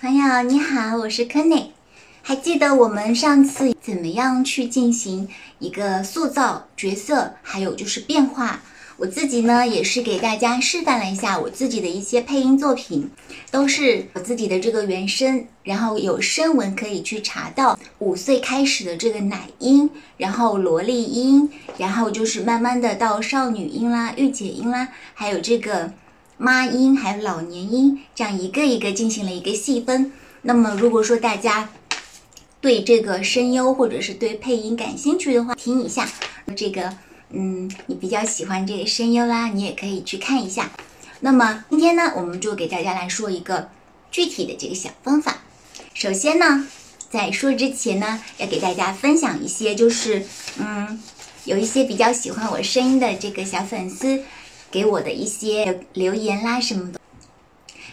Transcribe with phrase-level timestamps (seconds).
[0.00, 1.72] 朋友你好，我是 Kenny。
[2.22, 8.60] 还记得我们上次怎么样去进行一个塑造角色，还有就是变化？
[8.96, 13.10] 我自己呢也是给大家示范了一下我自己的一些配音作品，
[13.50, 17.78] 都是我自己的这个原声，然后有声纹可以去查到。
[17.98, 25.92] 五岁开始的这个奶音，然后萝莉音，然后就是慢慢的到少女音啦、御姐音啦，还有这个。
[26.42, 30.10] 妈音还有老年音，这样一个一个进行了一个细分。
[30.40, 31.68] 那么，如果说大家
[32.62, 36.08] 对这个声优或者是对配音感兴趣的话，听一下
[36.56, 36.96] 这个，
[37.28, 40.70] 嗯，你比较喜欢这个声优啦，你也可以去看一下。
[41.20, 43.68] 那么今天呢，我们就给大家来说一个
[44.10, 45.42] 具体的这个小方法。
[45.92, 46.66] 首先呢，
[47.10, 50.24] 在说之前呢，要给大家分享一些，就是
[50.58, 50.98] 嗯，
[51.44, 54.22] 有一些比较喜欢我声音的这个小粉丝。
[54.70, 57.00] 给我的一些留言啦什么的，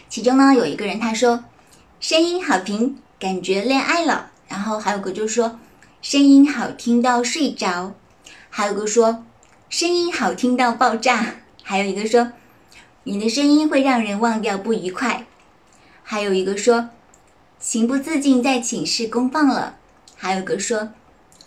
[0.08, 1.44] 其中呢有一个人他说
[2.00, 4.32] 声音好听，感觉恋爱了。
[4.48, 5.60] 然后还有个就说
[6.02, 7.96] 声音好听到睡着，
[8.50, 9.26] 还有个说
[9.70, 12.32] 声音好听到爆炸，还有一个说
[13.04, 15.26] 你的声音会让人忘掉不愉快，
[16.04, 16.90] 还有一个说
[17.60, 19.78] 情不自禁在寝室公放了，
[20.16, 20.90] 还有个说。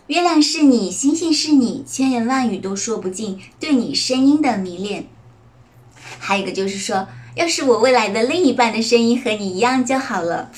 [0.08, 5.06] 月亮是你，星星是你，千言万语都说不尽对你声音的迷恋。
[6.22, 10.52] 还有一个就是说，要是我未来的另一半的声音和你一样就好了。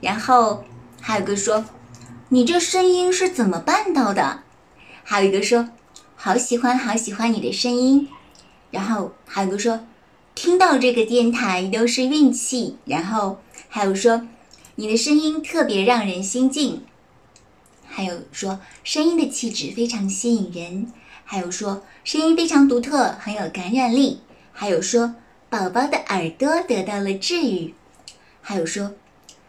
[0.00, 0.64] 然后
[1.00, 1.64] 还有个说，
[2.30, 4.40] 你这声音是怎么办到的？
[5.04, 5.68] 还有一个说，
[6.16, 8.08] 好喜欢好喜欢你的声音。
[8.72, 9.86] 然后还有个说，
[10.34, 12.76] 听到这个电台都是运气。
[12.84, 14.26] 然后还有说，
[14.74, 16.82] 你的声音特别让人心静。
[17.86, 20.92] 还有说，声音的气质非常吸引人。
[21.24, 24.18] 还有说，声音非常独特，很有感染力。
[24.56, 25.16] 还有说
[25.50, 27.74] 宝宝的耳朵得到了治愈，
[28.40, 28.94] 还有说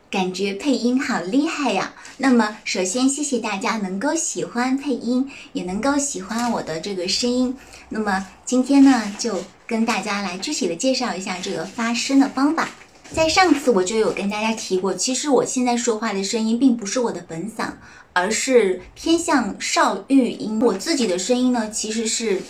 [0.09, 1.93] 感觉配音好厉害呀。
[2.17, 7.55] 那么首先谢谢大家能够喜欢配音，也能够喜欢我的这个声音。
[7.89, 12.69] 那么今天呢，就跟大家来具体的介绍一下这个发声的方法。
[13.11, 17.73] 在上次我就有跟大家提过，其实我现在说话的声音并不是我的本嗓，
[18.13, 20.59] 而是偏向少育音。
[20.61, 22.41] 我自己的声音呢，其实是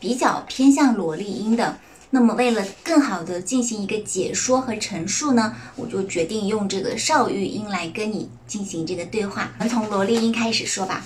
[0.00, 1.78] 比较偏向萝莉音的。
[2.10, 9.50] 那么，为了更好的进行一个解说和陈述呢，我就决定用这个少语音来跟你进行这个对话。
[9.58, 11.04] 我们从萝莉音开始说吧。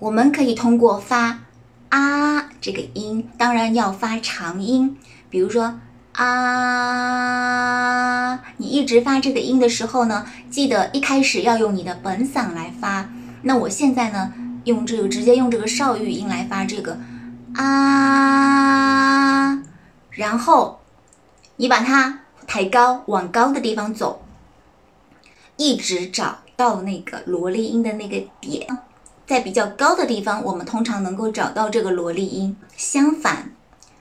[0.00, 1.44] 我们可以通过发
[1.90, 4.96] 啊这个音，当然要发长音，
[5.30, 5.78] 比如说
[6.12, 6.24] 啊，
[8.56, 13.08] 你一直发这个音的时候呢，记得一开始要用你的本嗓来发。
[13.42, 14.32] 那我现在呢，
[14.64, 16.98] 用这个直接用这个少语音来发这个
[17.54, 19.62] 啊。
[20.10, 20.80] 然后，
[21.56, 24.22] 你把它抬高，往高的地方走，
[25.56, 28.66] 一直找到那个萝莉音的那个点，
[29.26, 32.56] 在比较高的地方，我们通常能够找到这个萝莉音。
[32.76, 33.52] 相反，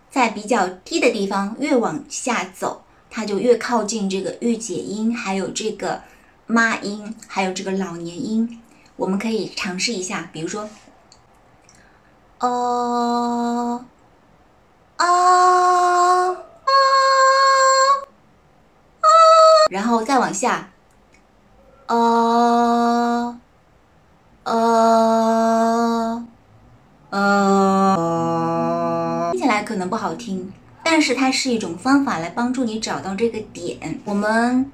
[0.10, 6.02] 在比较低的地方，越往下走，它就越靠近这个御姐音，还有这个
[6.48, 8.62] 妈音，还有这个老年音。
[8.96, 10.68] 我们可以尝试一下，比如说，
[12.40, 13.86] 哦。
[14.98, 16.34] 啊啊
[19.02, 19.08] 啊！
[19.70, 20.70] 然后再往下，
[21.86, 23.40] 啊
[24.44, 26.26] 啊
[27.12, 28.12] 啊！
[29.32, 30.52] 听起来可能不好听，
[30.84, 34.02] 但是它是一种方法来帮助你找到这个点。
[34.06, 34.72] 我们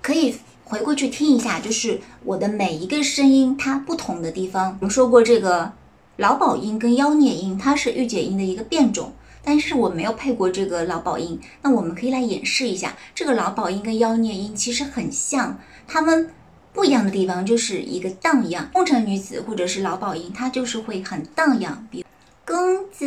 [0.00, 4.78] 可以回过去听一下，就是我的每一个声音它不同的地方。
[4.80, 5.72] 我们说过，这个
[6.16, 9.12] 劳保音跟妖孽音，它是御姐音的一个变种。
[9.46, 16.28] 但是我没有配过这个劳保音，那我们可以来演示一下，这个劳保音跟妖孽音其实很像，它们
[16.72, 22.06] 不一样的地方就是一个荡漾，风尘女子或者是劳保音，它就是会很荡漾，比如
[22.44, 23.06] 公子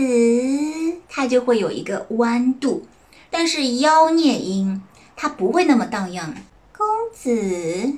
[1.10, 2.86] 它就会有一个弯度，
[3.30, 4.82] 但是妖孽音
[5.18, 6.34] 它不会那么荡漾，
[6.72, 7.98] 公子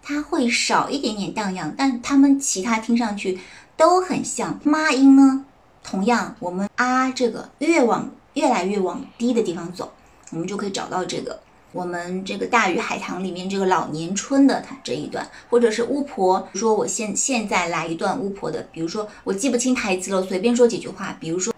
[0.00, 3.40] 它会少一点点荡漾，但它们其他听上去
[3.76, 5.44] 都很像，妈音呢？
[5.90, 9.90] 同样，我们啊，这个越往越来越往低的地方走，
[10.32, 11.40] 我们就可以找到这个
[11.72, 16.46] 我们这个《大鱼海棠》里面这个老年春的它这一段，或者是巫婆。
[16.52, 21.16] 说我现现在来一段巫婆的，比如说我记不清台词了，随便说几句话。
[21.18, 21.54] 比如说，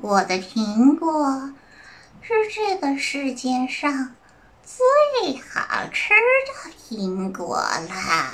[0.00, 1.52] 我的苹果
[2.20, 4.16] 是这个世界上
[4.64, 6.10] 最好吃
[6.48, 7.56] 的苹果
[7.88, 8.32] 啦，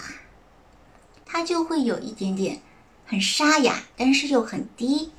[1.26, 2.62] 它就会有一点点。
[3.06, 5.10] 很沙哑，但是又很低，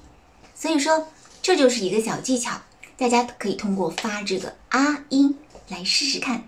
[0.56, 1.08] 所以说
[1.42, 2.62] 这就是一个小技巧，
[2.98, 5.38] 大家可以通过发这个啊音
[5.68, 6.44] 来试试看。